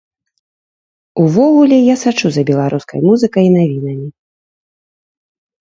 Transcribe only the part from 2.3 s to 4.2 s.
за беларускай музыкай і навінамі.